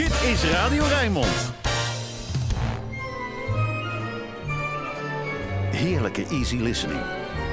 Dit 0.00 0.22
is 0.22 0.44
Radio 0.44 0.84
Rijnmond. 0.84 1.52
Heerlijke 5.70 6.26
easy 6.26 6.56
listening. 6.56 7.00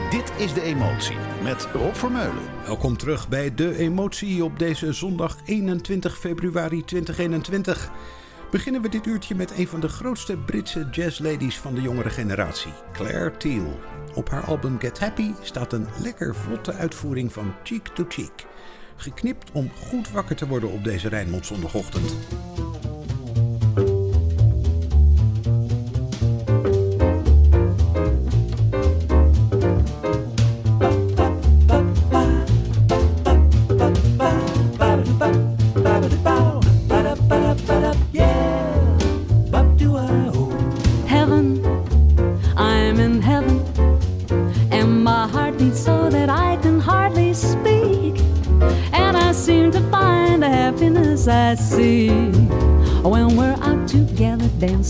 Dit 0.10 0.32
is 0.38 0.54
De 0.54 0.62
Emotie 0.62 1.16
met 1.44 1.68
Rob 1.74 1.94
Vermeulen. 1.94 2.44
Welkom 2.66 2.98
terug 2.98 3.30
bij 3.30 3.56
De 3.56 3.78
Emotie 3.78 4.44
op 4.44 4.60
deze 4.60 4.94
zondag 4.94 5.38
21 5.46 6.18
februari 6.18 6.86
2021. 6.86 7.90
Beginnen 8.52 8.82
we 8.82 8.90
dit 8.90 9.06
uurtje 9.06 9.36
met 9.36 9.58
een 9.58 9.68
van 9.68 9.80
de 9.80 9.90
grootste 9.90 10.38
Britse 10.38 10.88
jazzladies 10.92 11.58
van 11.58 11.76
de 11.76 11.82
jongere 11.82 12.10
generatie, 12.10 12.74
Claire 12.94 13.38
Teal. 13.38 13.80
Op 14.16 14.30
haar 14.30 14.44
album 14.44 14.80
Get 14.80 15.00
Happy 15.00 15.32
staat 15.42 15.74
een 15.74 15.88
lekker 16.02 16.36
vlotte 16.36 16.74
uitvoering 16.74 17.34
van 17.34 17.54
Cheek 17.64 17.88
to 17.88 18.06
Cheek. 18.10 18.46
Geknipt 18.98 19.52
om 19.52 19.72
goed 19.88 20.12
wakker 20.12 20.36
te 20.36 20.48
worden 20.48 20.72
op 20.72 20.84
deze 20.84 21.10
Rijnmond 21.10 21.46
zondagochtend. 21.46 22.16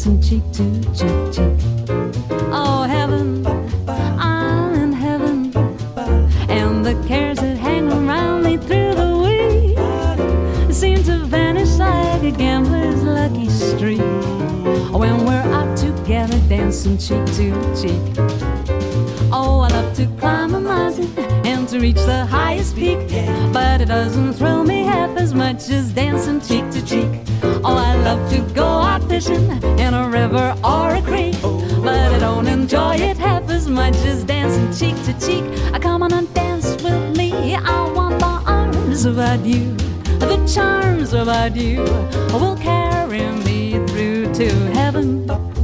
Dancing 0.07 0.21
cheek 0.21 0.51
to 0.53 0.76
you 41.55 41.81
will 42.33 42.57
carry 42.57 43.21
me 43.45 43.73
through 43.87 44.33
to 44.33 44.49
heaven. 44.73 45.56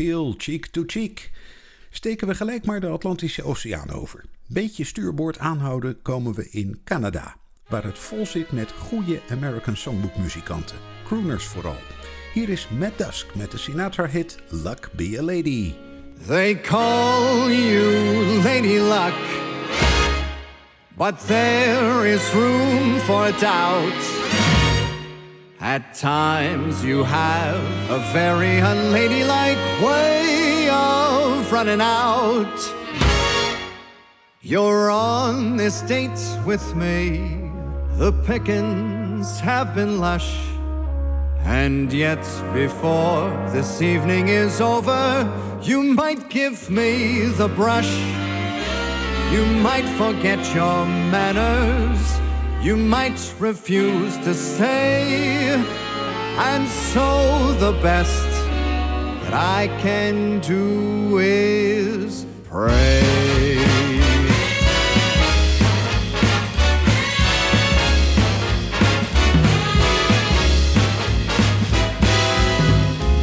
Cheek 0.00 0.66
to 0.66 0.82
cheek. 0.86 1.30
Steken 1.90 2.26
we 2.26 2.34
gelijk 2.34 2.66
maar 2.66 2.80
de 2.80 2.86
Atlantische 2.86 3.44
Oceaan 3.44 3.90
over. 3.90 4.24
Beetje 4.46 4.84
stuurboord 4.84 5.38
aanhouden 5.38 6.02
komen 6.02 6.34
we 6.34 6.48
in 6.50 6.80
Canada, 6.84 7.36
waar 7.68 7.84
het 7.84 7.98
vol 7.98 8.26
zit 8.26 8.52
met 8.52 8.72
goede 8.72 9.20
American 9.30 9.76
Songbook 9.76 10.16
muzikanten, 10.16 10.76
crooners 11.04 11.44
vooral. 11.44 11.76
Hier 12.34 12.48
is 12.48 12.68
Matt 12.68 12.98
Dusk 12.98 13.34
met 13.34 13.50
de 13.50 13.58
Sinatra-hit 13.58 14.38
Luck 14.48 14.90
Be 14.92 15.16
a 15.18 15.22
Lady. 15.22 15.74
They 16.26 16.60
call 16.60 17.50
you 17.50 18.42
Lady 18.42 18.78
Luck, 18.78 19.14
but 20.96 21.26
there 21.26 22.12
is 22.12 22.32
room 22.32 22.98
for 22.98 23.38
doubt. 23.38 24.19
At 25.62 25.92
times 25.92 26.82
you 26.82 27.04
have 27.04 27.90
a 27.90 27.98
very 28.14 28.60
unladylike 28.60 29.82
way 29.82 30.70
of 30.72 31.52
running 31.52 31.82
out. 31.82 32.74
You're 34.40 34.90
on 34.90 35.58
this 35.58 35.82
date 35.82 36.18
with 36.46 36.74
me. 36.74 37.50
The 37.98 38.10
pickings 38.24 39.38
have 39.40 39.74
been 39.74 40.00
lush. 40.00 40.34
And 41.44 41.92
yet, 41.92 42.24
before 42.54 43.28
this 43.52 43.82
evening 43.82 44.28
is 44.28 44.62
over, 44.62 45.28
you 45.60 45.82
might 45.82 46.30
give 46.30 46.70
me 46.70 47.26
the 47.26 47.48
brush. 47.48 47.92
You 49.30 49.44
might 49.60 49.88
forget 49.98 50.40
your 50.54 50.86
manners. 50.86 52.29
You 52.62 52.76
might 52.76 53.34
refuse 53.38 54.18
to 54.18 54.34
say, 54.34 55.54
and 56.36 56.68
so 56.68 57.54
the 57.54 57.72
best 57.80 58.28
that 59.22 59.32
I 59.32 59.68
can 59.80 60.40
do 60.40 61.18
is 61.20 62.26
pray. 62.44 63.56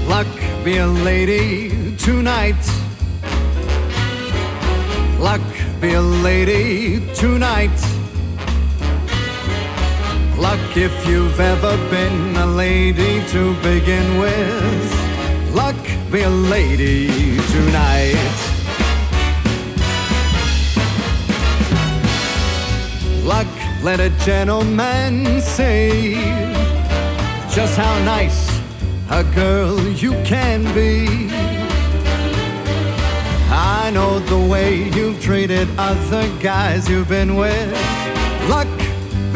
Luck 0.08 0.28
be 0.66 0.78
a 0.78 0.88
lady 0.88 1.96
tonight. 1.98 2.56
Luck 5.20 5.42
be 5.80 5.94
a 5.94 6.02
lady 6.02 7.14
tonight. 7.14 7.97
Luck 10.38 10.78
if 10.78 11.08
you've 11.08 11.40
ever 11.40 11.76
been 11.90 12.36
a 12.36 12.46
lady 12.46 13.26
to 13.28 13.56
begin 13.62 14.20
with. 14.20 15.56
Luck 15.56 15.76
be 16.12 16.22
a 16.22 16.30
lady 16.30 17.08
tonight. 17.48 18.38
Luck, 23.24 23.48
let 23.82 24.00
a 24.00 24.10
gentleman 24.26 25.42
say 25.42 26.14
just 27.50 27.76
how 27.76 27.98
nice 28.06 28.48
a 29.10 29.24
girl 29.34 29.80
you 29.90 30.12
can 30.24 30.64
be. 30.76 31.28
I 33.50 33.90
know 33.92 34.20
the 34.20 34.38
way 34.38 34.84
you've 34.92 35.20
treated 35.20 35.68
other 35.80 36.30
guys 36.40 36.88
you've 36.88 37.10
been 37.10 37.36
with. 37.36 37.72
Luck, 38.48 38.68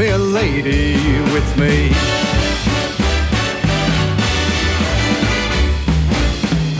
be 0.02 0.10
a 0.10 0.18
lady 0.18 0.96
with 1.32 1.50
me. 1.60 1.92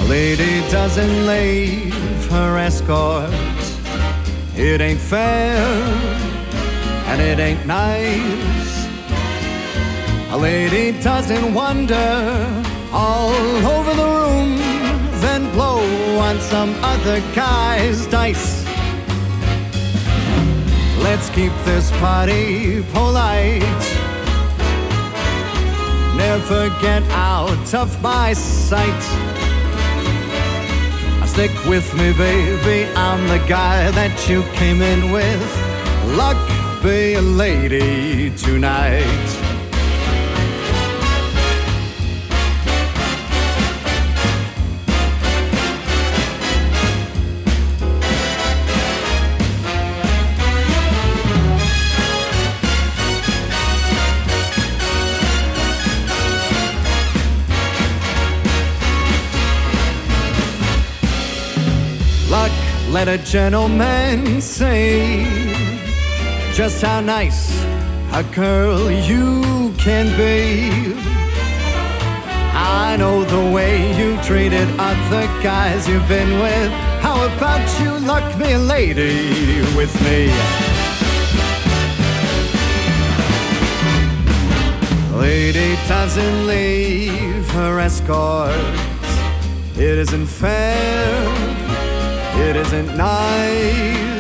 A 0.02 0.06
lady 0.10 0.62
doesn't 0.72 1.28
leave 1.28 2.26
her 2.32 2.58
escort. 2.58 3.30
It 4.56 4.82
ain't 4.82 5.00
fair 5.00 5.56
and 7.10 7.22
it 7.22 7.38
ain't 7.38 7.64
nice. 7.68 8.74
A 10.32 10.38
lady 10.38 11.00
doesn't 11.04 11.54
wander 11.54 12.14
all 12.92 13.36
over 13.76 13.94
the 14.02 14.10
room, 14.18 14.58
then 15.22 15.42
blow 15.52 15.84
on 16.28 16.40
some 16.40 16.74
other 16.82 17.20
guy's 17.36 18.08
dice. 18.08 18.51
Let's 21.04 21.30
keep 21.32 21.52
this 21.66 21.92
party 22.00 22.84
polite. 22.94 23.62
Never 26.16 26.70
get 26.82 27.04
out 27.10 27.74
of 27.74 28.02
my 28.02 28.34
sight. 28.34 29.04
Stick 31.28 31.52
with 31.66 31.94
me, 31.96 32.14
baby. 32.14 32.92
I'm 32.96 33.28
the 33.28 33.44
guy 33.48 33.90
that 33.92 34.30
you 34.30 34.44
came 34.54 34.82
in 34.82 35.12
with. 35.12 35.52
Luck 36.18 36.38
be 36.84 37.16
a 37.16 37.22
lady 37.22 38.30
tonight. 38.38 39.41
Let 62.92 63.08
a 63.08 63.18
gentleman 63.20 64.42
say 64.42 65.24
just 66.54 66.82
how 66.82 67.00
nice 67.00 67.64
a 68.12 68.24
girl 68.36 68.92
you 68.92 69.74
can 69.78 70.06
be. 70.18 70.94
I 72.54 72.98
know 72.98 73.24
the 73.24 73.50
way 73.56 73.98
you 73.98 74.22
treated 74.24 74.68
other 74.78 75.26
guys 75.42 75.88
you've 75.88 76.08
been 76.10 76.32
with. 76.42 76.72
How 77.00 77.26
about 77.34 77.64
you 77.80 77.98
luck 78.06 78.38
me 78.38 78.52
a 78.54 78.60
lady 78.60 79.62
with 79.78 79.94
me? 80.04 80.30
Lady 85.18 85.76
doesn't 85.88 86.46
leave 86.46 87.50
her 87.52 87.80
escort. 87.80 88.52
It 89.78 89.98
isn't 89.98 90.28
fair. 90.28 91.41
It 92.36 92.56
isn't 92.56 92.96
nice. 92.96 94.12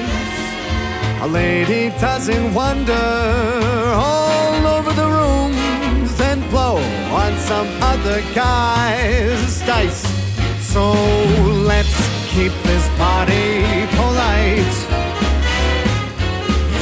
A 1.22 1.28
lady 1.28 1.90
doesn't 2.00 2.54
wander 2.54 2.94
all 3.96 4.68
over 4.68 4.92
the 4.94 5.08
rooms 5.08 6.20
and 6.20 6.42
blow 6.50 6.78
on 7.12 7.38
some 7.38 7.68
other 7.82 8.22
guy's 8.34 9.60
dice. 9.66 10.04
So 10.62 10.94
let's 11.72 11.96
keep 12.30 12.54
this 12.64 12.88
party 12.98 13.86
polite. 13.98 14.78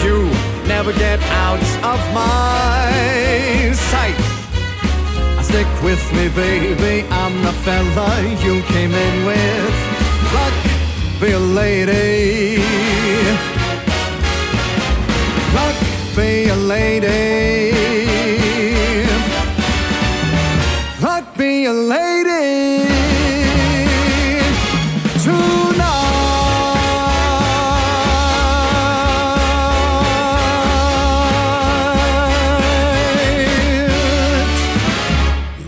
You 0.03 0.29
never 0.67 0.93
get 0.93 1.19
out 1.45 1.61
of 1.83 1.99
my 2.13 3.71
sight. 3.73 4.19
Stick 5.43 5.67
with 5.83 6.03
me, 6.13 6.29
baby. 6.29 7.07
I'm 7.09 7.41
the 7.43 7.53
fella 7.65 8.09
you 8.45 8.61
came 8.63 8.93
in 8.93 9.25
with. 9.25 9.88
Be 11.19 11.31
a 11.33 11.39
lady. 11.39 12.63
Luck 15.53 15.75
be 16.15 16.47
a 16.47 16.55
lady. 16.55 17.71
Luck 21.01 21.37
be 21.37 21.65
a 21.65 21.73
lady. 21.73 22.19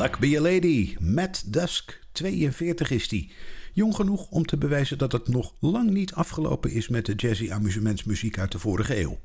Luck 0.02 0.20
Be 0.20 0.36
A 0.36 0.42
Lady, 0.42 0.98
Matt 1.00 1.44
Dusk, 1.50 1.96
42 2.16 2.96
is 2.96 3.08
die. 3.08 3.30
Jong 3.74 3.96
genoeg 3.96 4.28
om 4.30 4.46
te 4.46 4.58
bewijzen 4.58 4.98
dat 4.98 5.12
het 5.12 5.28
nog 5.28 5.54
lang 5.60 5.90
niet 5.90 6.14
afgelopen 6.14 6.72
is 6.72 6.88
met 6.88 7.06
de 7.06 7.14
jazzy 7.16 7.52
amusementsmuziek 7.52 8.40
uit 8.40 8.52
de 8.52 8.60
vorige 8.60 9.00
eeuw. 9.02 9.20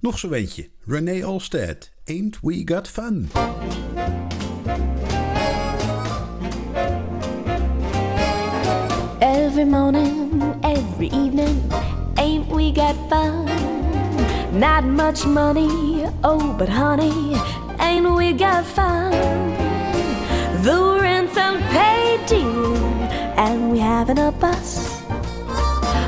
Nog 0.00 0.18
zo 0.18 0.30
eentje, 0.32 0.68
Renee 0.86 1.28
Olstead, 1.28 1.90
Ain't 2.04 2.38
We 2.42 2.62
Got 2.64 2.88
Fun. 2.88 3.28
Every 9.18 9.64
morning, 9.64 10.32
every 10.60 11.08
evening, 11.08 11.72
ain't 12.14 12.52
we 12.52 12.72
got 12.74 12.94
fun? 13.08 13.44
Not 14.58 14.84
much 14.84 15.26
money, 15.26 16.08
oh, 16.22 16.56
but 16.56 16.68
honey, 16.68 17.36
ain't 17.78 18.16
we 18.16 18.34
got 18.38 18.64
fun? 18.64 19.49
The 20.62 20.98
rent's 21.00 21.36
unpaid, 21.38 22.26
dear, 22.26 22.76
and 23.38 23.72
we 23.72 23.78
haven't 23.78 24.18
a 24.18 24.30
bus. 24.30 25.00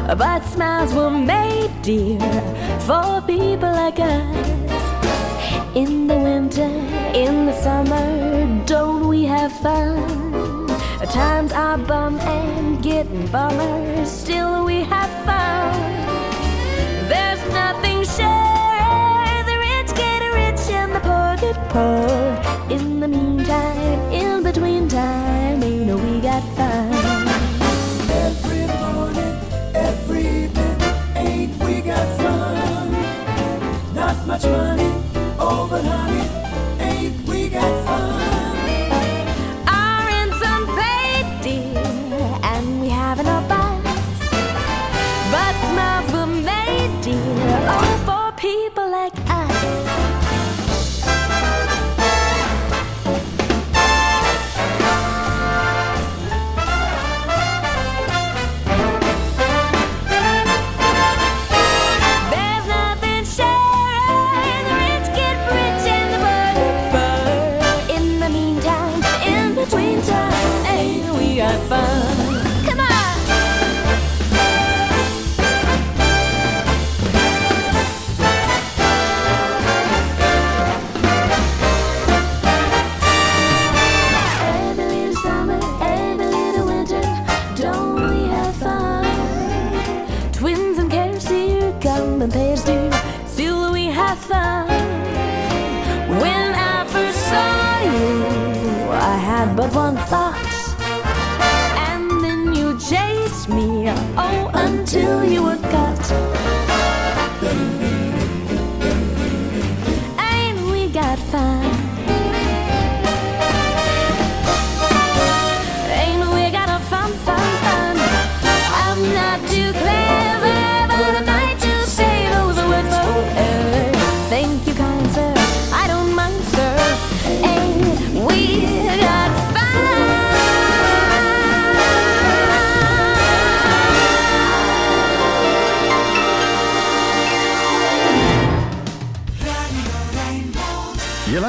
But 0.07 0.45
smiles 0.45 0.93
were 0.93 1.11
made, 1.11 1.73
dear, 1.81 2.21
for 2.81 3.23
people 3.27 3.73
like 3.73 3.99
us. 3.99 4.83
In 5.75 6.07
the 6.07 6.19
winter, 6.19 6.71
in 7.15 7.47
the 7.47 7.55
summer, 7.55 8.65
don't 8.67 9.09
we 9.09 9.25
have 9.25 9.53
fun? 9.53 10.67
Times 11.09 11.53
are 11.53 11.79
bum 11.79 12.21
and 12.21 12.83
getting 12.83 13.27
bummer, 13.29 14.05
still 14.05 14.67
we 14.67 14.83
have 14.83 15.11
fun. 15.25 15.73
There's 17.09 17.43
nothing 17.53 18.05
sure, 18.05 19.45
the 19.49 19.57
rich 19.67 19.97
get 19.97 20.21
rich 20.35 20.69
and 20.71 20.93
the 20.95 21.01
poor 21.01 21.37
get 21.41 21.57
poor. 21.71 22.71
In 22.71 23.01
the 23.01 23.09
meantime, 23.09 23.32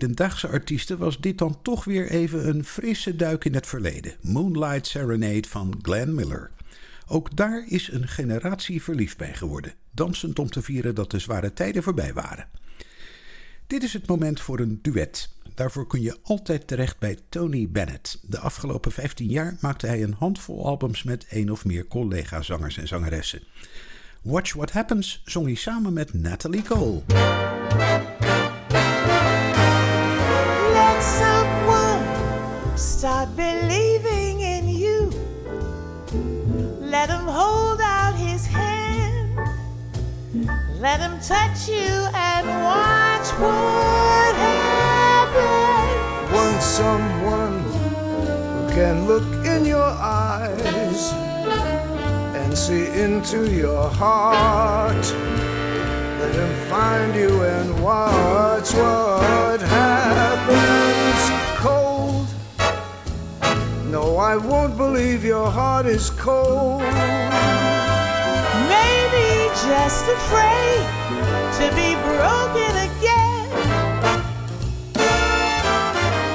Hedendaagse 0.00 0.48
artiesten 0.48 0.98
was 0.98 1.20
dit 1.20 1.38
dan 1.38 1.62
toch 1.62 1.84
weer 1.84 2.10
even 2.10 2.48
een 2.48 2.64
frisse 2.64 3.16
duik 3.16 3.44
in 3.44 3.54
het 3.54 3.66
verleden. 3.66 4.14
Moonlight 4.20 4.86
Serenade 4.86 5.48
van 5.48 5.78
Glenn 5.82 6.14
Miller. 6.14 6.50
Ook 7.06 7.36
daar 7.36 7.64
is 7.68 7.92
een 7.92 8.08
generatie 8.08 8.82
verliefd 8.82 9.16
bij 9.16 9.34
geworden, 9.34 9.74
dansend 9.90 10.38
om 10.38 10.50
te 10.50 10.62
vieren 10.62 10.94
dat 10.94 11.10
de 11.10 11.18
zware 11.18 11.52
tijden 11.52 11.82
voorbij 11.82 12.12
waren. 12.12 12.48
Dit 13.66 13.82
is 13.82 13.92
het 13.92 14.06
moment 14.06 14.40
voor 14.40 14.58
een 14.58 14.78
duet. 14.82 15.30
Daarvoor 15.54 15.86
kun 15.86 16.02
je 16.02 16.16
altijd 16.22 16.66
terecht 16.66 16.98
bij 16.98 17.18
Tony 17.28 17.68
Bennett. 17.68 18.18
De 18.22 18.38
afgelopen 18.38 18.92
15 18.92 19.28
jaar 19.28 19.56
maakte 19.60 19.86
hij 19.86 20.02
een 20.02 20.16
handvol 20.18 20.66
albums 20.66 21.02
met 21.02 21.26
één 21.28 21.50
of 21.50 21.64
meer 21.64 21.86
collega-zangers 21.86 22.76
en 22.76 22.88
zangeressen. 22.88 23.42
Watch 24.22 24.52
What 24.52 24.70
Happens 24.70 25.22
zong 25.24 25.46
hij 25.46 25.54
samen 25.54 25.92
met 25.92 26.14
Natalie 26.14 26.62
Cole. 26.62 27.02
Let 30.96 31.04
someone 31.04 32.04
start 32.74 33.28
believing 33.36 34.40
in 34.40 34.66
you. 34.66 35.10
Let 36.80 37.10
him 37.10 37.26
hold 37.26 37.82
out 37.82 38.14
his 38.14 38.46
hand. 38.46 39.38
Let 40.80 41.00
him 41.00 41.20
touch 41.20 41.68
you 41.68 41.92
and 42.14 42.46
watch 42.64 43.28
what 43.38 44.34
happens. 44.48 46.32
Want 46.32 46.62
someone 46.62 47.60
who 47.60 48.74
can 48.74 49.06
look 49.06 49.44
in 49.44 49.66
your 49.66 49.92
eyes 50.00 51.12
and 52.34 52.56
see 52.56 52.86
into 52.86 53.54
your 53.54 53.90
heart. 53.90 55.12
Let 56.20 56.34
him 56.34 56.54
find 56.70 57.14
you 57.14 57.42
and 57.42 57.82
watch 57.84 58.72
what 58.72 59.60
happens. 59.60 60.85
No, 63.96 64.18
I 64.18 64.36
won't 64.36 64.76
believe 64.76 65.24
your 65.24 65.50
heart 65.50 65.86
is 65.86 66.10
cold. 66.10 66.82
Maybe 68.74 69.28
just 69.64 70.04
afraid 70.18 70.84
to 71.58 71.64
be 71.80 71.96
broken 72.04 72.72
again. 72.88 73.48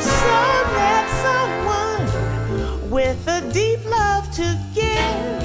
So 0.01 0.37
let 0.79 1.05
someone 1.27 2.89
with 2.89 3.27
a 3.27 3.41
deep 3.53 3.85
love 3.85 4.25
to 4.39 4.47
give. 4.73 5.37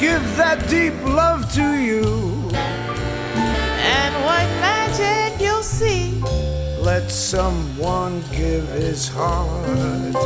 Give 0.00 0.24
that 0.38 0.58
deep 0.68 1.00
love 1.04 1.52
to 1.54 1.66
you. 1.88 2.02
And 3.94 4.12
what 4.24 4.46
magic 4.58 5.40
you'll 5.40 5.62
see. 5.62 6.20
Let 6.92 7.08
someone 7.08 8.20
give 8.32 8.66
his 8.70 9.06
heart. 9.06 10.16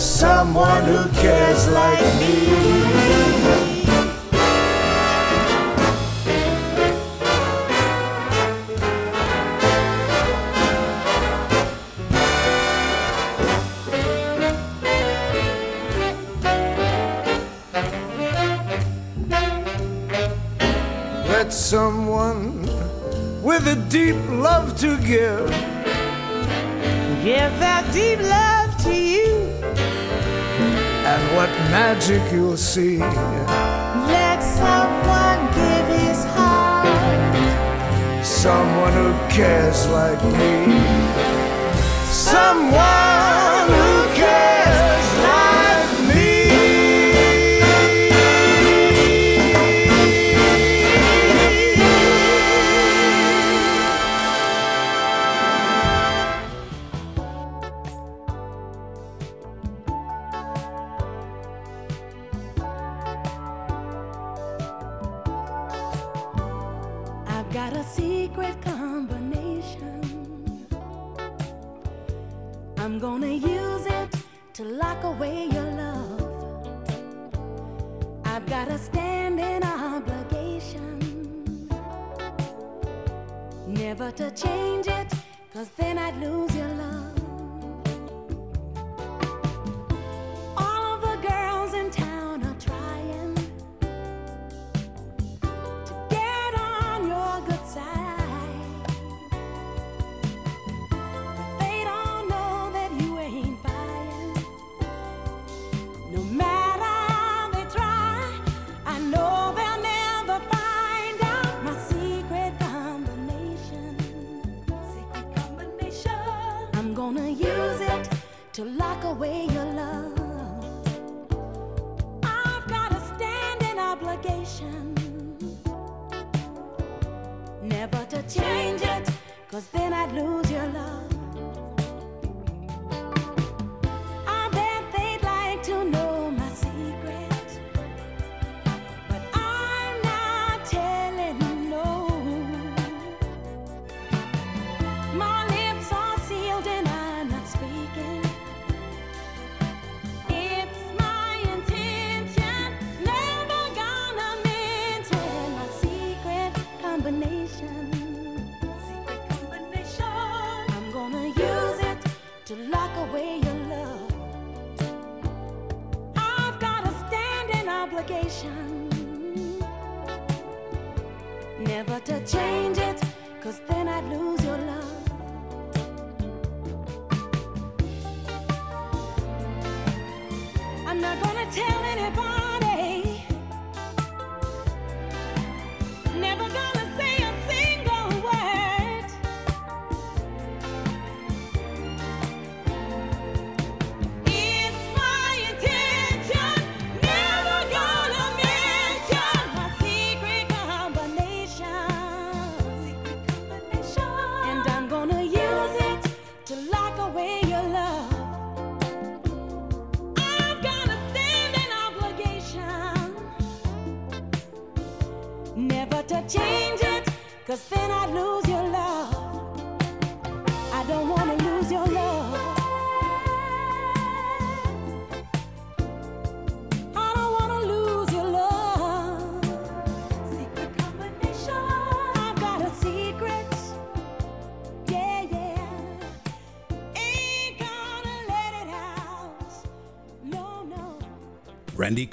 Someone 0.00 0.84
who 0.84 1.06
cares 1.20 1.68
like 1.68 2.00
me. 2.20 2.54
Let 21.28 21.52
someone 21.52 22.62
with 23.42 23.68
a 23.68 23.76
deep 23.90 24.16
love 24.30 24.78
to 24.78 24.96
give. 25.02 25.73
Give 27.24 27.58
that 27.58 27.90
deep 27.90 28.20
love 28.20 28.76
to 28.84 28.94
you. 28.94 29.48
And 31.08 31.22
what 31.34 31.48
magic 31.72 32.20
you'll 32.30 32.58
see. 32.58 32.98
Let 32.98 34.40
someone 34.42 35.40
give 35.56 35.86
his 36.04 36.22
heart. 36.36 36.84
Someone 38.22 38.92
who 38.92 39.12
cares 39.32 39.88
like 39.88 40.22
me. 40.36 40.76
Someone 42.12 42.93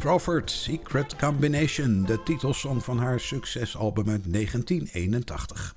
Crawford, 0.02 0.52
Secret 0.52 1.16
Combination, 1.16 2.04
de 2.04 2.24
titelsong 2.24 2.84
van 2.84 2.98
haar 2.98 3.20
succesalbum 3.20 4.10
uit 4.10 4.34
1981. 4.34 5.76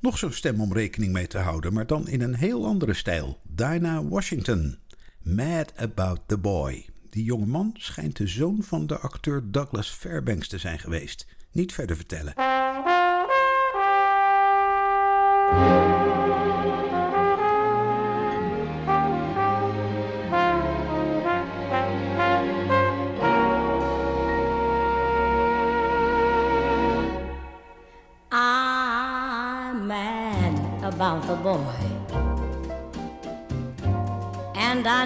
Nog 0.00 0.18
zo'n 0.18 0.32
stem 0.32 0.60
om 0.60 0.72
rekening 0.72 1.12
mee 1.12 1.26
te 1.26 1.38
houden, 1.38 1.72
maar 1.72 1.86
dan 1.86 2.08
in 2.08 2.20
een 2.20 2.34
heel 2.34 2.66
andere 2.66 2.94
stijl. 2.94 3.40
Dinah 3.42 4.08
Washington, 4.08 4.78
Mad 5.22 5.72
About 5.76 6.20
the 6.26 6.38
Boy. 6.38 6.86
Die 7.10 7.24
jonge 7.24 7.46
man 7.46 7.74
schijnt 7.78 8.16
de 8.16 8.26
zoon 8.26 8.62
van 8.62 8.86
de 8.86 8.98
acteur 8.98 9.42
Douglas 9.50 9.90
Fairbanks 9.90 10.48
te 10.48 10.58
zijn 10.58 10.78
geweest. 10.78 11.26
Niet 11.52 11.72
verder 11.72 11.96
vertellen. 11.96 12.34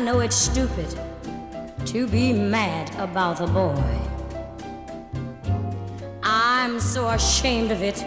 Know 0.07 0.21
it's 0.21 0.37
stupid 0.37 0.89
to 1.85 2.07
be 2.07 2.33
mad 2.33 2.89
about 2.97 3.39
the 3.39 3.47
boy. 3.49 3.99
I'm 6.23 6.79
so 6.79 7.09
ashamed 7.09 7.73
of 7.73 7.83
it, 7.83 8.07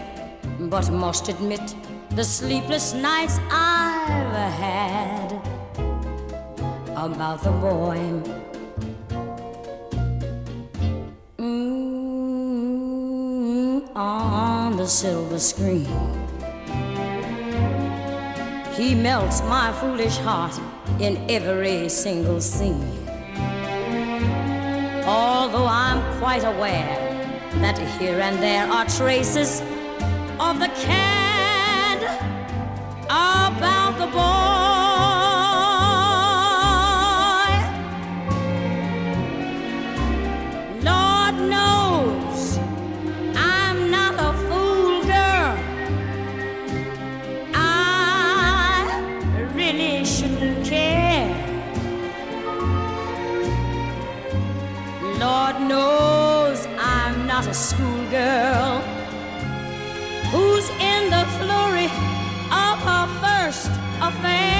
but 0.58 0.90
must 0.90 1.28
admit 1.28 1.60
the 2.12 2.24
sleepless 2.24 2.94
nights 2.94 3.38
I've 3.50 4.32
had 4.64 5.30
about 6.96 7.42
the 7.42 7.50
boy. 7.50 7.98
Mm, 11.36 12.34
on 13.94 14.78
the 14.78 14.86
silver 14.86 15.38
screen. 15.38 16.19
He 18.80 18.94
melts 18.94 19.42
my 19.42 19.74
foolish 19.74 20.16
heart 20.16 20.58
in 21.00 21.18
every 21.30 21.90
single 21.90 22.40
scene. 22.40 23.06
Although 25.04 25.66
I'm 25.66 26.00
quite 26.18 26.44
aware 26.44 26.96
that 27.60 27.76
here 28.00 28.18
and 28.18 28.42
there 28.42 28.66
are 28.66 28.86
traces 28.86 29.60
of 30.40 30.60
the 30.60 30.68
cad 30.80 31.19
a 57.50 57.52
schoolgirl 57.52 58.78
who's 60.30 60.68
in 60.78 61.10
the 61.10 61.24
flurry 61.36 61.90
of 62.66 62.76
her 62.88 63.06
first 63.22 63.70
affair. 64.00 64.54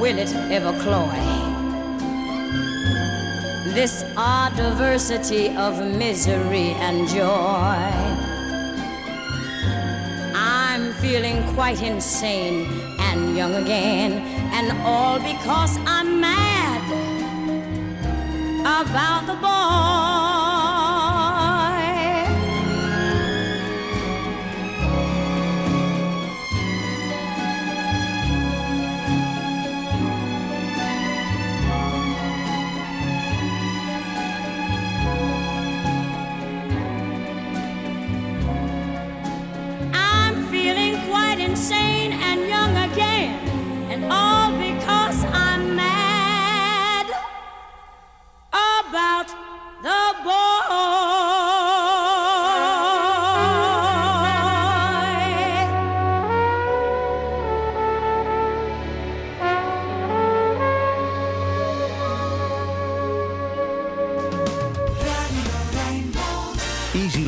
Will 0.00 0.18
it 0.18 0.32
ever 0.50 0.72
cloy? 0.80 1.20
This 3.74 4.04
odd 4.16 4.56
diversity 4.56 5.54
of 5.54 5.84
misery 5.84 6.70
and 6.86 7.06
joy. 7.06 7.84
I'm 10.34 10.94
feeling 10.94 11.44
quite 11.52 11.82
insane 11.82 12.66
and 12.98 13.36
young 13.36 13.54
again, 13.56 14.12
and 14.56 14.72
all 14.86 15.18
because 15.18 15.76
mad 15.78 15.93
about 18.80 19.26
the 19.26 19.34
boy. 19.34 20.03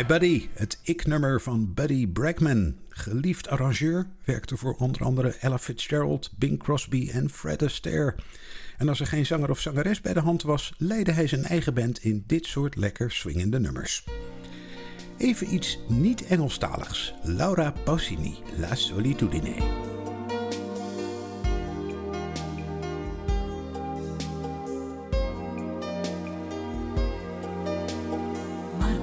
My 0.00 0.06
Buddy, 0.06 0.48
het 0.52 0.78
ik-nummer 0.82 1.40
van 1.40 1.74
Buddy 1.74 2.08
Bregman. 2.08 2.74
Geliefd 2.88 3.48
arrangeur, 3.48 4.06
werkte 4.24 4.56
voor 4.56 4.74
onder 4.74 5.04
andere 5.04 5.28
Ella 5.40 5.58
Fitzgerald, 5.58 6.30
Bing 6.36 6.58
Crosby 6.58 7.10
en 7.12 7.30
Fred 7.30 7.62
Astaire. 7.62 8.14
En 8.78 8.88
als 8.88 9.00
er 9.00 9.06
geen 9.06 9.26
zanger 9.26 9.50
of 9.50 9.60
zangeres 9.60 10.00
bij 10.00 10.12
de 10.12 10.20
hand 10.20 10.42
was, 10.42 10.74
leidde 10.78 11.12
hij 11.12 11.26
zijn 11.26 11.44
eigen 11.44 11.74
band 11.74 12.04
in 12.04 12.24
dit 12.26 12.46
soort 12.46 12.76
lekker 12.76 13.10
swingende 13.10 13.60
nummers. 13.60 14.04
Even 15.18 15.54
iets 15.54 15.78
niet 15.88 16.26
Engelstaligs. 16.26 17.14
Laura 17.22 17.72
Pausini, 17.84 18.34
La 18.58 18.74
Solitudine. 18.74 19.54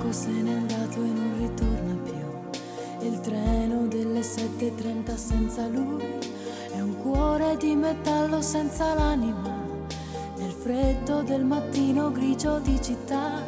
Marco 0.08 0.12
se 0.12 0.30
n'è 0.30 0.54
andato 0.54 1.04
e 1.04 1.08
non 1.08 1.38
ritorna 1.38 1.96
più. 2.04 3.08
Il 3.08 3.20
treno 3.20 3.88
delle 3.88 4.22
7.30 4.22 5.16
senza 5.16 5.68
lui 5.68 6.04
è 6.74 6.80
un 6.80 6.96
cuore 6.98 7.58
di 7.58 7.76
metallo 7.76 8.42
senza 8.42 8.94
l'anima. 8.94 9.66
Nel 10.38 10.52
freddo 10.52 11.24
del 11.24 11.44
mattino 11.44 12.12
grigio 12.12 12.60
di 12.60 12.82
città, 12.82 13.42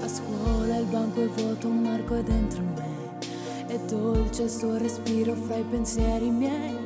a 0.00 0.08
scuola 0.08 0.76
il 0.76 0.86
banco 0.86 1.22
è 1.22 1.28
vuoto, 1.28 1.68
un 1.68 1.82
Marco 1.82 2.16
è 2.16 2.22
dentro 2.22 2.62
me. 2.62 3.18
È 3.66 3.78
dolce 3.86 4.42
il 4.44 4.50
suo 4.50 4.76
respiro 4.78 5.34
fra 5.34 5.56
i 5.56 5.64
pensieri 5.64 6.30
miei. 6.30 6.78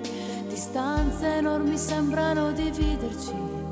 Distanze 0.48 1.36
enormi 1.36 1.76
sembrano 1.78 2.52
dividerci 2.52 3.65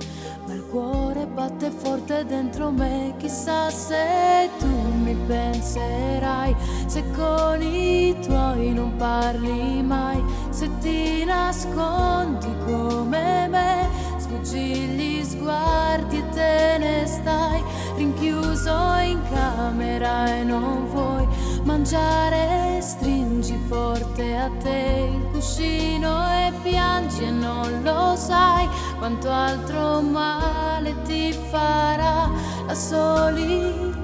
ma 0.47 0.53
il 0.53 0.65
cuore 0.67 1.27
batte 1.27 1.71
forte 1.71 2.25
dentro 2.27 2.71
me, 2.71 3.15
chissà 3.19 3.71
se 3.71 4.51
tu 4.59 4.67
mi 4.67 5.15
penserai, 5.27 6.55
se 6.87 7.03
con 7.13 7.63
i 7.63 8.17
tuoi 8.21 8.73
non 8.73 8.95
parli 8.97 9.83
mai, 9.83 10.23
se 10.51 10.69
ti 10.81 11.25
nascondi 11.25 12.55
come 12.67 13.49
me, 13.49 13.89
sfuggi 14.19 14.59
gli 14.59 15.25
sguardi 15.25 16.19
e 16.19 16.29
te 16.31 16.77
ne 16.79 17.07
stai, 17.07 17.63
rinchiuso 17.97 18.97
in 19.03 19.21
camera 19.33 20.27
e 20.37 20.45
non 20.45 20.87
vuoi 20.89 21.27
mangiare, 21.65 22.79
stringi 22.81 23.59
forte 23.67 24.37
a 24.37 24.51
te 24.63 25.11
il 25.13 25.29
cuscino 25.33 26.29
e 26.29 26.53
piangi 26.63 27.25
e 27.25 27.31
non 27.31 27.83
lo 27.83 28.15
sai 28.17 28.69
quanto 28.99 29.31
altro 29.31 30.01
male 30.01 30.95
ti 31.03 31.33
farà 31.51 32.31
la 32.67 32.75
solitudine. 32.75 34.03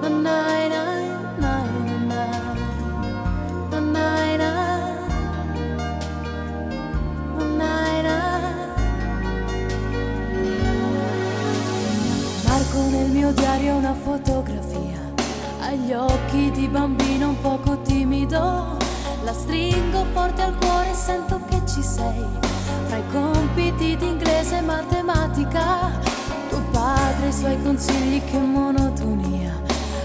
Na, 0.00 0.08
na, 0.08 0.68
na. 0.68 0.88
Marco 12.58 12.90
nel 12.90 13.10
mio 13.10 13.30
diario 13.32 13.76
una 13.76 13.94
fotografia, 13.94 14.77
agli 15.68 15.92
occhi 15.92 16.50
di 16.50 16.66
bambino 16.66 17.28
un 17.28 17.40
poco 17.42 17.78
timido, 17.82 18.78
la 19.22 19.32
stringo 19.34 20.06
forte 20.14 20.40
al 20.40 20.56
cuore 20.56 20.90
e 20.90 20.94
sento 20.94 21.42
che 21.46 21.60
ci 21.66 21.82
sei, 21.82 22.24
fra 22.86 22.96
i 22.96 23.02
compiti 23.12 23.94
di 23.94 24.06
inglese 24.06 24.56
e 24.56 24.60
matematica, 24.62 25.90
tuo 26.48 26.62
padre 26.70 27.26
e 27.26 27.28
i 27.28 27.32
suoi 27.32 27.62
consigli 27.62 28.22
che 28.24 28.38
monotonia, 28.38 29.60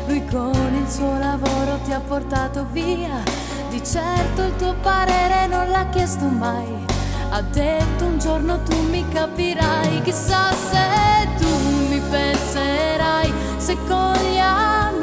lui 0.08 0.26
con 0.26 0.74
il 0.74 0.90
suo 0.90 1.18
lavoro 1.18 1.80
ti 1.86 1.94
ha 1.94 2.02
portato 2.02 2.66
via, 2.72 3.24
di 3.70 3.82
certo 3.86 4.44
il 4.44 4.56
tuo 4.58 4.76
parere 4.82 5.48
non 5.48 5.70
l'ha 5.70 5.88
chiesto 5.90 6.26
mai. 6.26 6.92
Ha 7.30 7.42
detto 7.42 8.06
un 8.06 8.20
giorno 8.20 8.62
tu 8.64 8.80
mi 8.90 9.08
capirai, 9.08 10.02
chissà 10.04 10.52
se 10.52 11.28
tu 11.38 11.48
mi 11.90 12.00
penserai, 12.00 13.34
se 13.58 13.76
con 13.88 14.14
gli 14.14 14.38
amici 14.38 15.03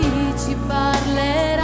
parlerai 1.14 1.60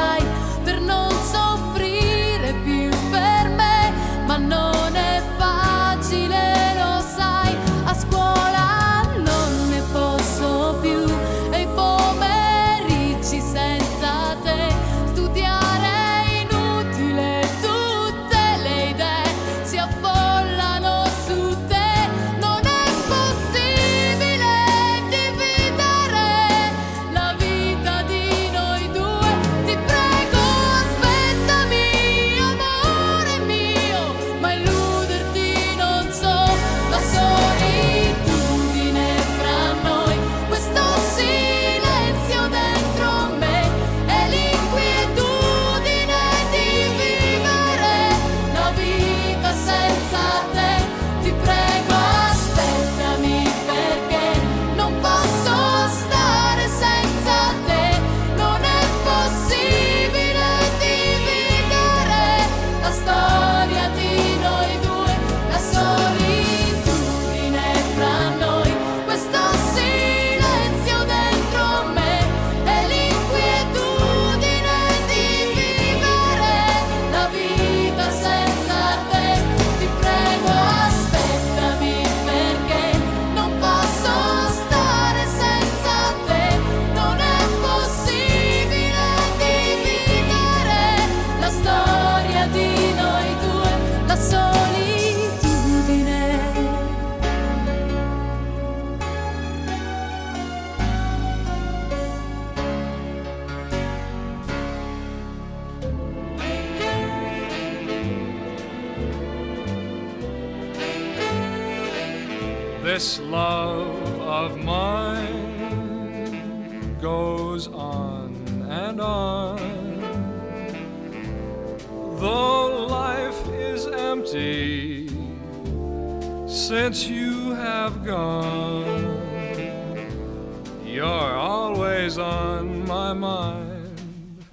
always 132.06 132.18
on 132.18 132.86
my 132.86 133.12
mind. 133.12 134.44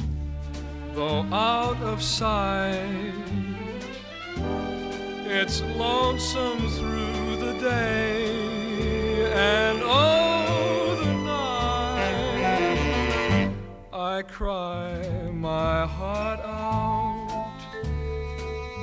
Though 0.96 1.24
out 1.32 1.78
of 1.84 2.02
sight, 2.02 3.13
it's 5.26 5.62
lonesome 5.78 6.68
through 6.70 7.36
the 7.38 7.54
day 7.60 8.26
and 9.34 9.82
oh 9.84 10.96
the 11.04 11.13
night. 11.94 12.42
I 13.94 14.24
cry 14.24 15.30
my 15.32 15.86
heart 15.86 16.39
out. 16.39 17.52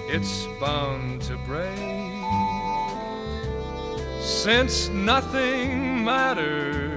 It's 0.08 0.46
bound 0.60 1.22
to 1.22 1.36
break. 1.38 1.76
Since 4.20 4.88
nothing 4.90 6.04
matters, 6.04 6.89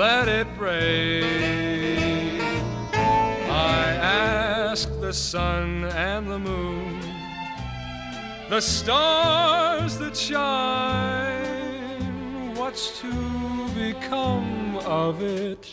let 0.00 0.28
it 0.28 0.46
rain. 0.56 2.40
I 3.50 3.82
ask 4.00 4.88
the 5.02 5.12
sun 5.12 5.84
and 5.84 6.26
the 6.26 6.38
moon, 6.38 7.00
the 8.48 8.62
stars 8.62 9.98
that 9.98 10.16
shine, 10.16 11.34
what's 12.54 12.98
to 13.00 13.12
become 13.74 14.78
of 14.86 15.22
it? 15.22 15.70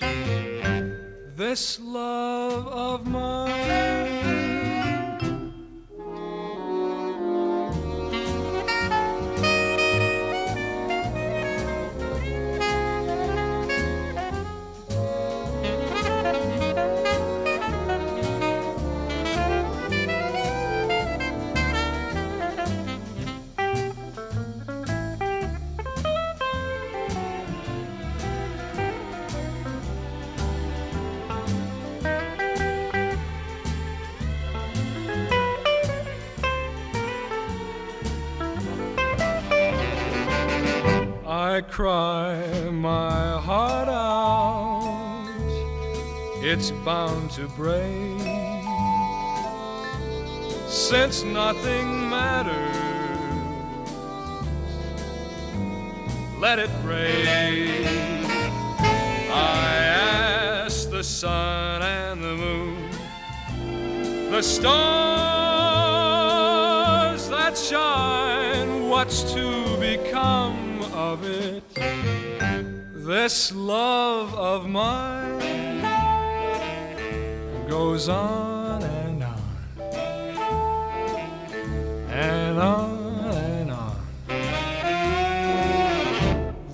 This 1.37 1.79
love 1.79 2.67
of 2.67 3.07
mine. 3.07 4.26
I 41.57 41.61
cry 41.61 42.69
my 42.69 43.41
heart 43.41 43.89
out, 43.89 45.25
it's 46.43 46.69
bound 46.85 47.31
to 47.31 47.47
break. 47.57 48.21
Since 50.67 51.23
nothing 51.23 52.11
matters, 52.11 52.77
let 56.39 56.59
it 56.59 56.69
break. 56.83 57.87
I 59.31 59.73
ask 60.61 60.91
the 60.91 61.03
sun 61.03 61.81
and 61.81 62.23
the 62.23 62.35
moon, 62.35 62.91
the 64.29 64.43
stars 64.43 64.77
that 67.29 67.57
shine, 67.57 68.89
what's 68.89 69.23
to 69.33 69.75
become 69.79 70.66
of 71.17 71.23
it? 71.23 71.63
This 73.05 73.51
love 73.53 74.33
of 74.35 74.67
mine 74.67 75.39
goes 77.67 78.09
on 78.09 78.83
and 78.83 79.23
on 79.23 79.41
and 82.09 82.59
on 82.59 83.31
and 83.33 83.71
on. 83.71 83.95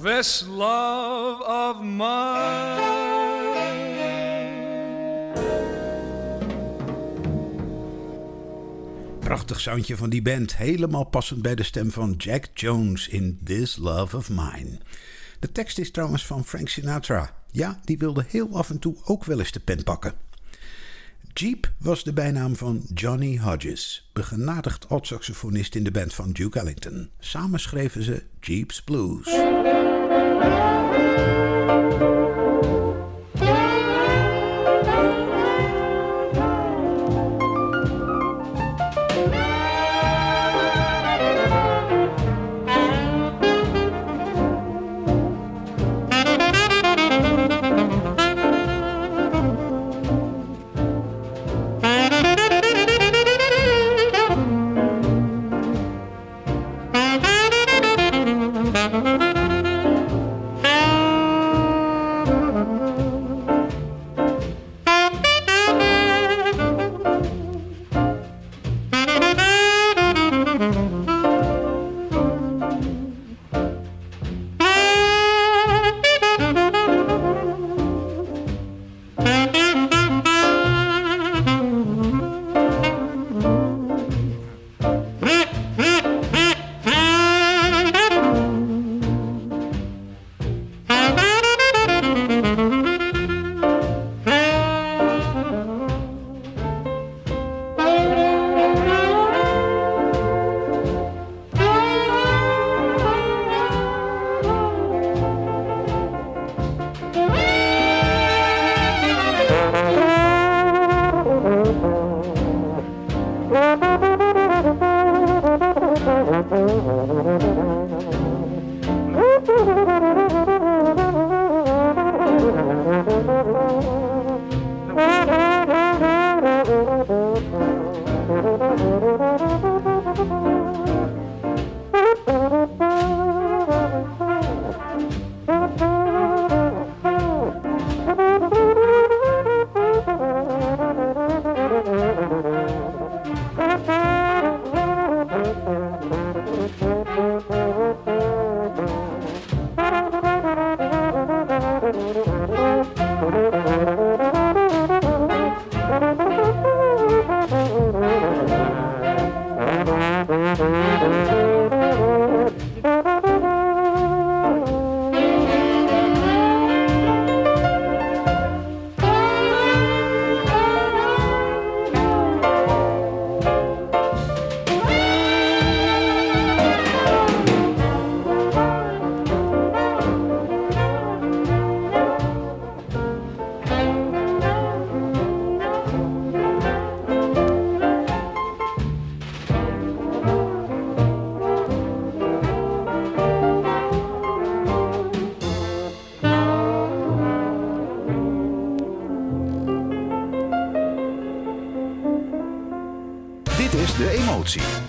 This 0.01 0.47
love 0.47 1.41
of 1.41 1.83
mine. 1.83 3.02
Prachtig 9.23 9.59
soundje 9.59 9.97
van 9.97 10.09
die 10.09 10.21
band, 10.21 10.57
helemaal 10.57 11.03
passend 11.03 11.41
bij 11.41 11.55
de 11.55 11.63
stem 11.63 11.91
van 11.91 12.13
Jack 12.17 12.47
Jones 12.53 13.07
in 13.07 13.39
This 13.43 13.75
Love 13.75 14.17
of 14.17 14.29
Mine. 14.29 14.79
De 15.39 15.51
tekst 15.51 15.77
is 15.77 15.91
trouwens 15.91 16.25
van 16.25 16.45
Frank 16.45 16.69
Sinatra. 16.69 17.35
Ja, 17.51 17.79
die 17.83 17.97
wilde 17.97 18.25
heel 18.27 18.57
af 18.57 18.69
en 18.69 18.79
toe 18.79 18.95
ook 19.03 19.23
wel 19.23 19.39
eens 19.39 19.51
de 19.51 19.59
pen 19.59 19.83
pakken. 19.83 20.13
Jeep 21.33 21.71
was 21.77 22.03
de 22.03 22.13
bijnaam 22.13 22.55
van 22.55 22.85
Johnny 22.93 23.37
Hodges, 23.37 24.09
begenadigd 24.13 24.89
alt-saxofonist 24.89 25.75
in 25.75 25.83
de 25.83 25.91
band 25.91 26.13
van 26.13 26.31
Duke 26.31 26.59
Ellington. 26.59 27.09
Samen 27.19 27.59
schreven 27.59 28.03
ze 28.03 28.23
Jeep's 28.39 28.81
Blues. 28.81 29.27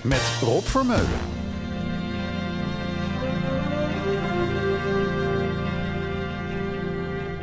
Met 0.04 0.20
Rob 0.42 0.62
Vermeulen. 0.64 1.06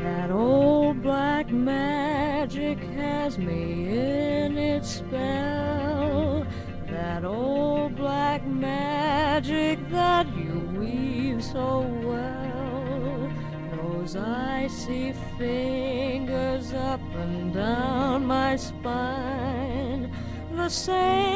That 0.04 0.30
old 0.30 1.02
black 1.02 1.50
magic 1.50 2.78
has 2.96 3.40
me 3.40 3.88
in 3.90 4.58
its 4.58 4.90
spell. 4.98 6.46
That 6.88 7.26
old 7.26 7.96
black 7.96 8.46
magic 8.46 9.80
that 9.90 10.28
you 10.38 10.60
weave 10.78 11.44
so 11.44 11.82
well. 12.04 13.32
Those 13.76 14.16
icy 14.16 15.14
fingers 15.40 16.74
up 16.74 17.02
and 17.16 17.54
down 17.56 18.28
my 18.28 18.56
spine. 18.56 20.14
The 20.52 20.70
same 20.70 21.31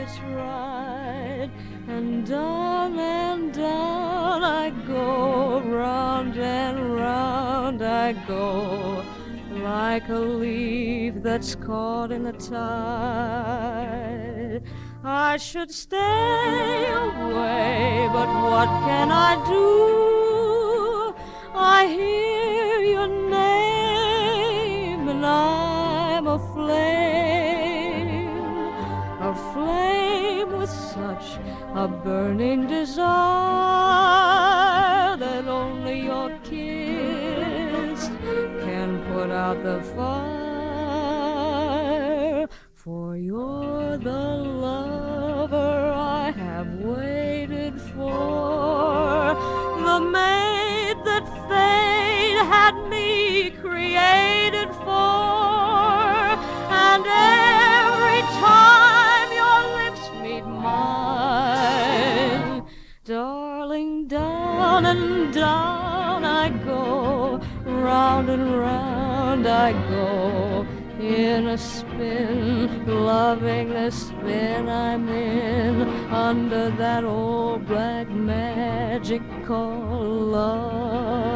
its 0.00 0.18
ride. 0.20 1.50
And 1.88 2.26
down 2.26 2.98
and 2.98 3.52
down 3.52 4.42
I 4.42 4.70
go, 4.86 5.60
round 5.60 6.36
and 6.36 6.94
round 6.94 7.82
I 7.82 8.12
go, 8.26 9.04
like 9.50 10.08
a 10.08 10.18
leaf 10.18 11.14
that's 11.16 11.54
caught 11.54 12.10
in 12.12 12.24
the 12.24 12.32
tide. 12.32 13.80
I 15.04 15.36
should 15.36 15.70
stay 15.70 16.86
away, 17.06 18.08
but 18.12 18.28
what 18.50 18.68
can 18.86 19.10
I 19.10 19.34
do? 19.46 21.14
I 21.54 21.86
hear 21.86 22.29
a 31.84 31.88
burning 31.88 32.66
desire 32.66 32.96
that 35.16 35.48
only 35.48 36.00
your 36.02 36.28
kiss 36.44 38.08
can 38.64 39.02
put 39.10 39.30
out 39.30 39.62
the 39.62 39.82
fire. 39.94 40.29
Loving 73.10 73.70
the 73.70 73.90
spin 73.90 74.68
I'm 74.68 75.08
in 75.08 75.82
under 76.12 76.70
that 76.82 77.02
old 77.02 77.66
black 77.66 78.08
magic 78.08 79.22
called 79.44 80.30
love. 80.36 81.29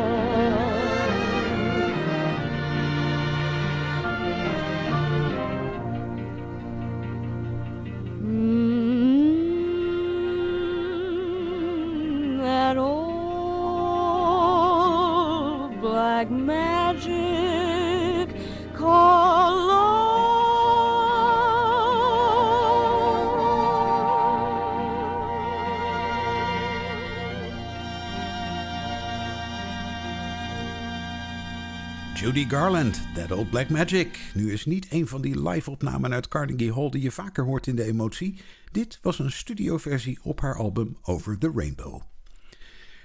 Garland, 32.49 33.01
That 33.15 33.33
Old 33.33 33.51
Black 33.51 33.69
Magic. 33.69 34.19
Nu 34.35 34.53
is 34.53 34.65
niet 34.65 34.87
een 34.91 35.07
van 35.07 35.23
die 35.23 35.49
live-opnamen 35.49 36.13
uit 36.13 36.29
Carnegie 36.29 36.73
Hall 36.73 36.91
die 36.91 37.03
je 37.03 37.11
vaker 37.11 37.45
hoort 37.45 37.67
in 37.67 37.77
de 37.77 37.85
emotie. 37.85 38.41
Dit 38.73 38.99
was 39.03 39.19
een 39.19 39.33
studioversie 39.33 40.19
op 40.23 40.41
haar 40.41 40.57
album 40.57 40.97
Over 41.03 41.39
the 41.39 41.53
Rainbow. 41.55 42.03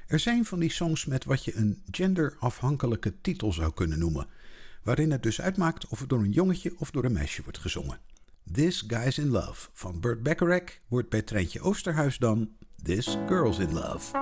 Er 0.07 0.19
zijn 0.19 0.45
van 0.45 0.59
die 0.59 0.71
songs 0.71 1.05
met 1.05 1.25
wat 1.25 1.45
je 1.45 1.55
een 1.55 1.83
genderafhankelijke 1.91 3.21
titel 3.21 3.53
zou 3.53 3.73
kunnen 3.73 3.99
noemen, 3.99 4.27
waarin 4.83 5.11
het 5.11 5.23
dus 5.23 5.41
uitmaakt 5.41 5.87
of 5.87 5.99
het 5.99 6.09
door 6.09 6.19
een 6.19 6.31
jongetje 6.31 6.73
of 6.77 6.91
door 6.91 7.03
een 7.03 7.13
meisje 7.13 7.43
wordt 7.43 7.57
gezongen. 7.57 7.99
This 8.51 8.83
Guy's 8.87 9.17
in 9.17 9.29
Love 9.29 9.69
van 9.73 9.99
Burt 9.99 10.23
Bacharach 10.23 10.79
wordt 10.87 11.09
bij 11.09 11.21
Treintje 11.21 11.61
Oosterhuis 11.61 12.17
dan 12.17 12.49
This 12.83 13.17
Girl's 13.27 13.59
in 13.59 13.73
Love. 13.73 14.17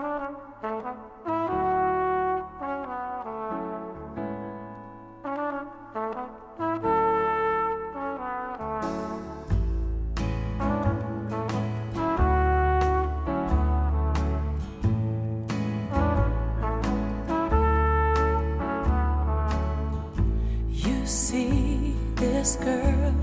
This 22.47 22.55
girl, 22.63 23.13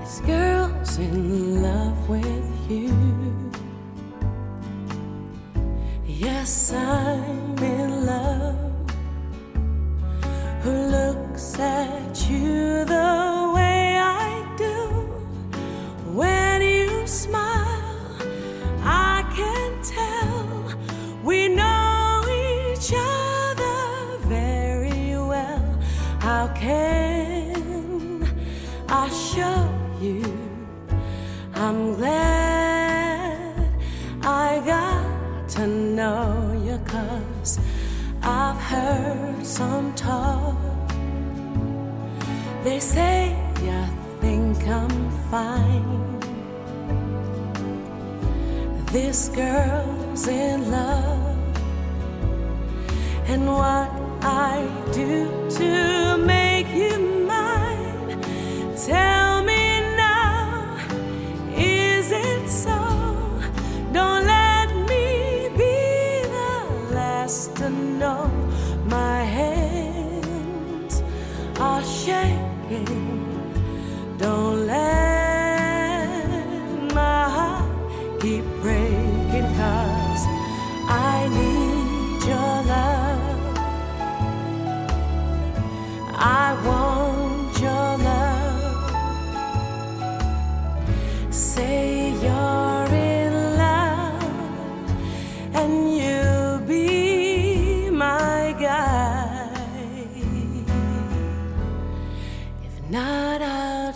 this 0.00 0.20
girl's 0.20 0.96
in 0.96 1.62
love 1.62 2.08
with 2.08 2.70
you. 2.70 2.94
Yes, 6.06 6.72
I'm 6.72 6.89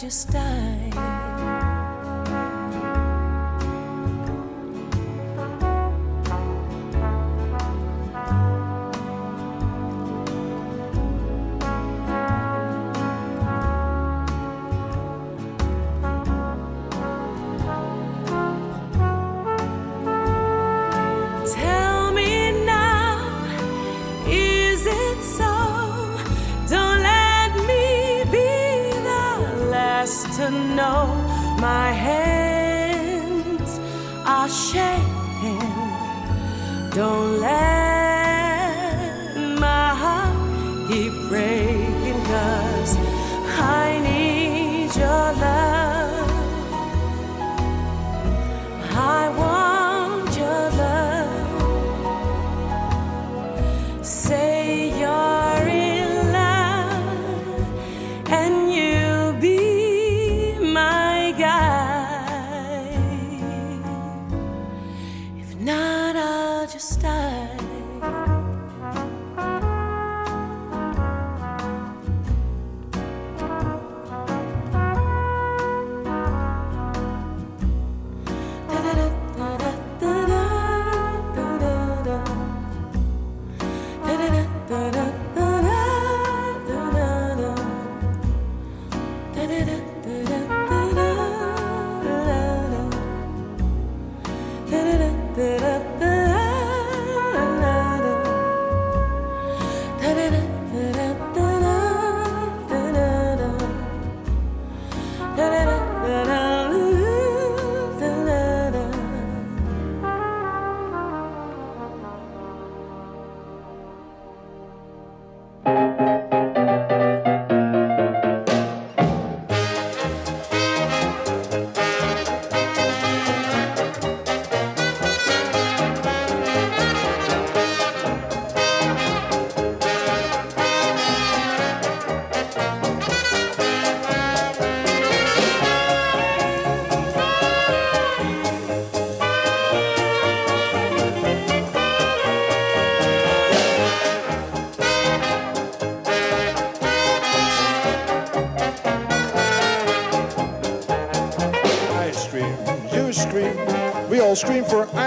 just 0.05 0.31
died. 0.33 1.24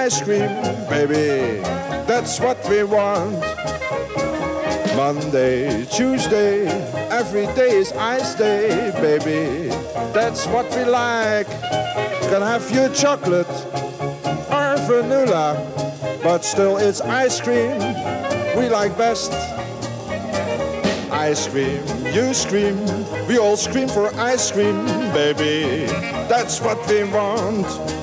Ice 0.07 0.21
cream, 0.21 0.47
baby. 0.87 1.59
That's 2.07 2.39
what 2.39 2.57
we 2.69 2.81
want. 2.85 3.43
Monday, 4.95 5.83
Tuesday, 5.91 6.65
every 7.11 7.45
day 7.47 7.71
is 7.71 7.91
ice 7.91 8.33
day, 8.35 8.91
baby. 9.01 9.67
That's 10.13 10.47
what 10.47 10.65
we 10.77 10.85
like. 10.85 11.49
Can 12.29 12.41
have 12.41 12.71
your 12.71 12.87
chocolate 12.93 13.51
or 14.49 14.77
vanilla, 14.87 15.59
but 16.23 16.45
still 16.45 16.77
it's 16.77 17.01
ice 17.01 17.41
cream 17.41 17.77
we 18.55 18.69
like 18.69 18.97
best. 18.97 19.33
Ice 21.11 21.49
cream, 21.49 21.83
you 22.15 22.33
scream, 22.33 22.77
we 23.27 23.37
all 23.39 23.57
scream 23.57 23.89
for 23.89 24.07
ice 24.15 24.53
cream, 24.53 24.85
baby. 25.11 25.87
That's 26.31 26.61
what 26.61 26.79
we 26.87 27.03
want. 27.03 27.96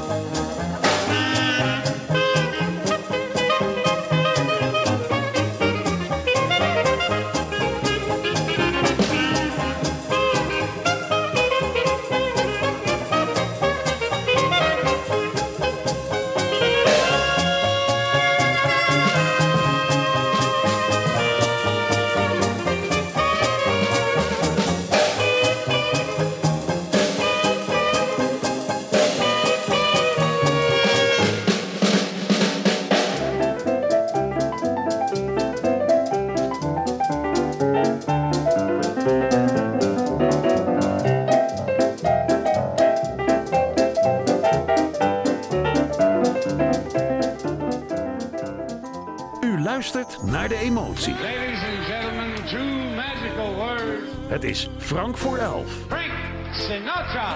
Het 54.34 54.44
is 54.44 54.68
Frank 54.78 55.16
voor 55.16 55.36
elf. 55.36 55.72
Frank 55.88 56.12
Sinatra. 56.52 57.34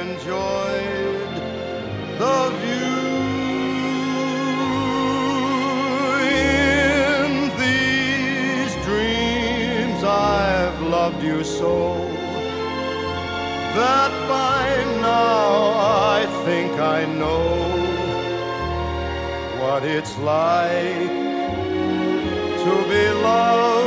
Enjoyed 0.00 1.32
the 2.22 2.40
view 2.62 3.00
in 6.42 7.30
these 7.62 8.72
dreams. 8.86 10.02
I've 10.02 10.80
loved 10.96 11.22
you 11.22 11.44
so 11.44 11.74
that 13.80 14.12
by 14.36 14.64
now 15.00 15.48
I 16.16 16.20
think 16.46 16.72
I 16.80 17.04
know 17.20 17.44
what 19.60 19.84
it's 19.84 20.16
like 20.18 21.12
to 22.64 22.74
be 22.88 23.04
loved 23.28 23.79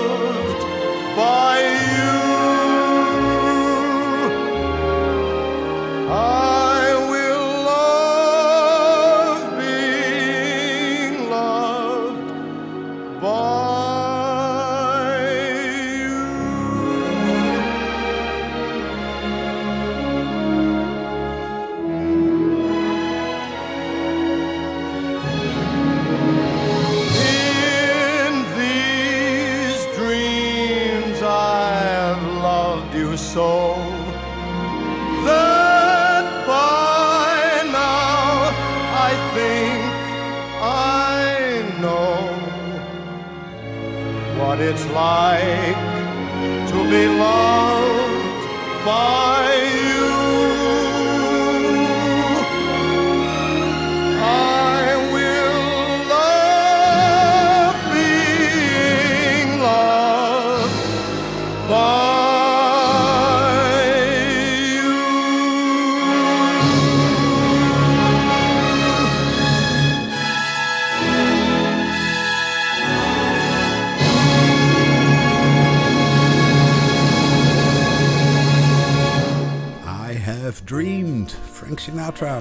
like 45.04 45.83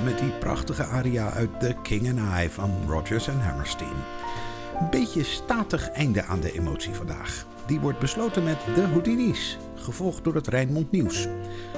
Met 0.05 0.19
die 0.19 0.31
prachtige 0.31 0.85
aria 0.85 1.31
uit 1.31 1.61
The 1.61 1.75
King 1.83 2.09
and 2.09 2.45
I 2.45 2.49
van 2.51 2.71
Rodgers 2.89 3.29
en 3.29 3.41
Hammerstein. 3.41 3.95
Een 4.81 4.91
beetje 4.91 5.25
statig 5.25 5.91
einde 5.91 6.25
aan 6.25 6.41
de 6.41 6.53
emotie 6.53 6.95
vandaag. 6.95 7.47
Die 7.67 7.81
wordt 7.81 7.99
besloten 7.99 8.45
met 8.45 8.59
de 8.75 8.81
Houdini's, 8.81 9.59
gevolgd 9.75 10.25
door 10.25 10.35
het 10.35 10.47
Rijnmond 10.47 10.91
Nieuws. 10.91 11.27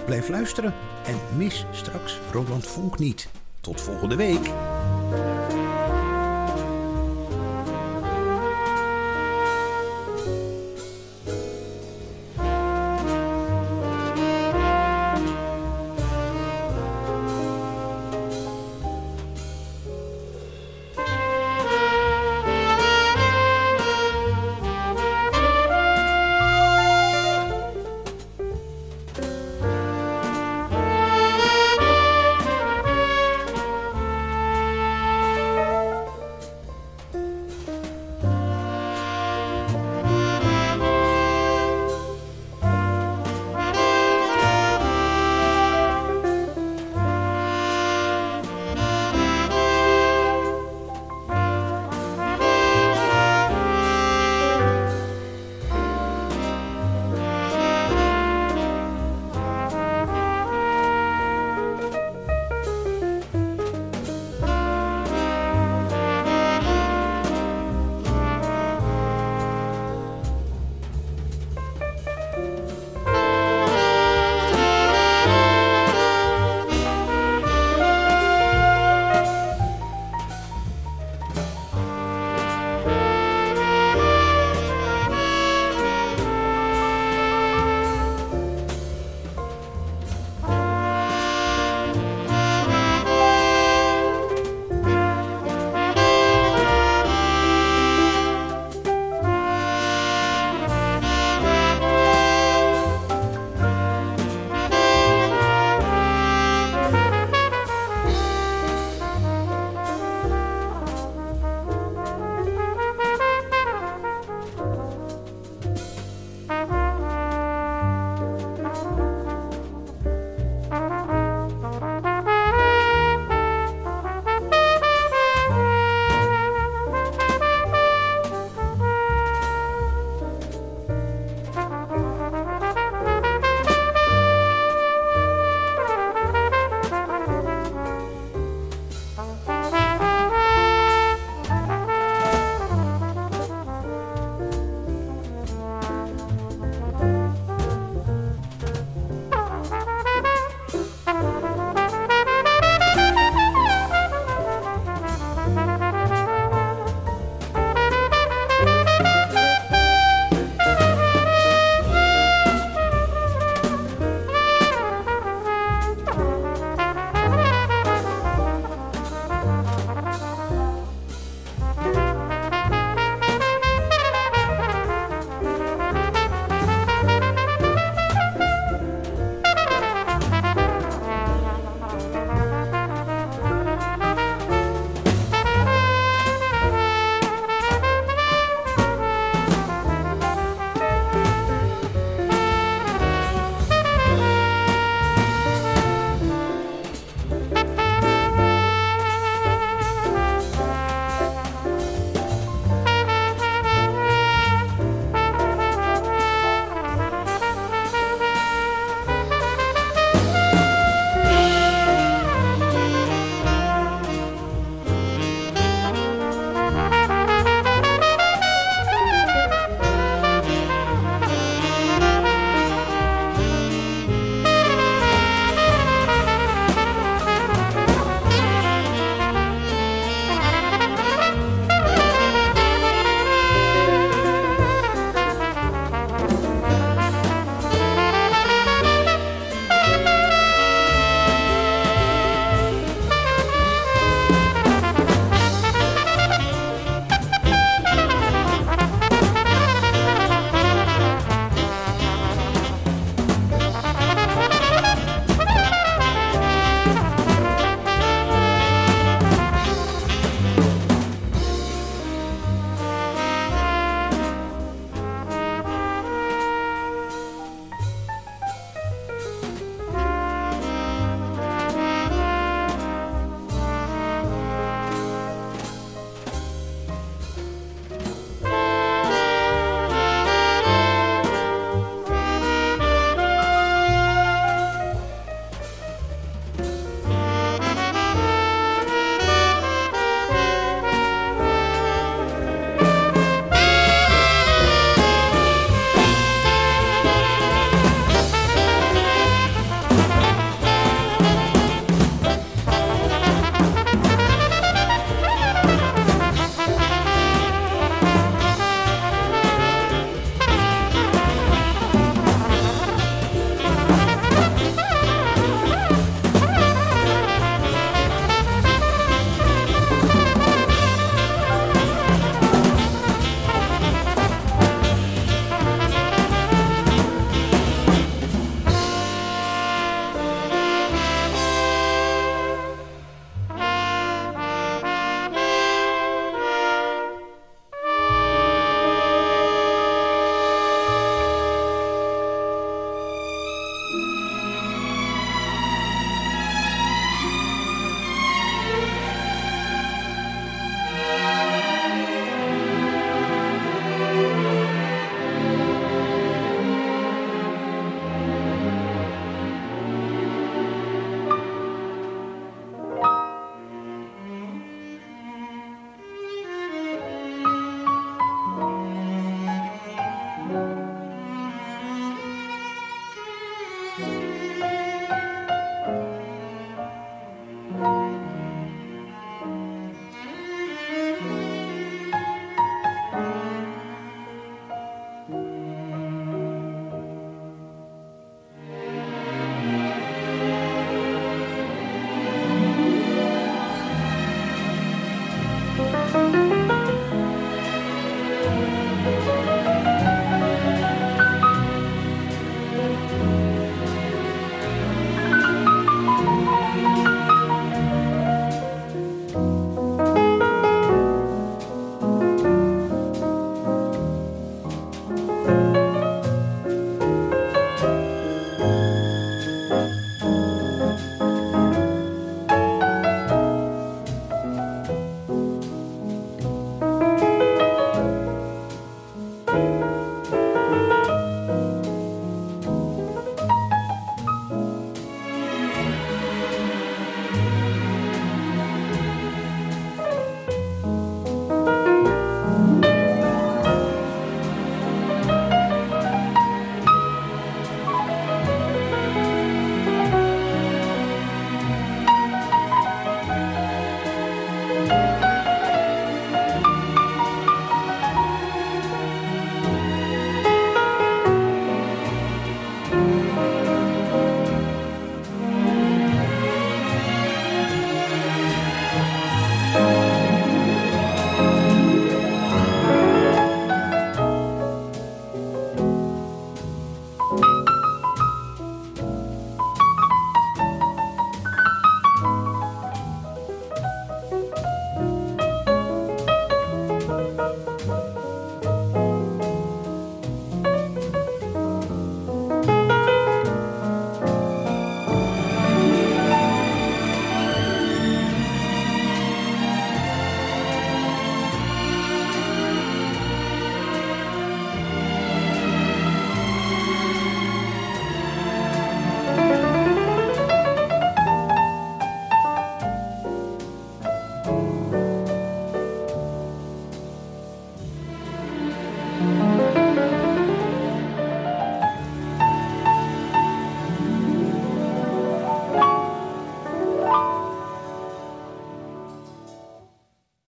Blijf 0.05 0.28
luisteren 0.28 0.74
en 1.07 1.37
mis 1.37 1.66
straks 1.70 2.18
Roland 2.32 2.66
Vonk 2.66 2.99
niet. 2.99 3.28
Tot 3.61 3.80
volgende 3.80 4.16
week. 4.16 4.51